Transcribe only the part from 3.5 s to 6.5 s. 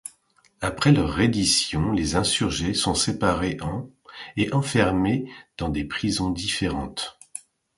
en et enfermés dans des prisons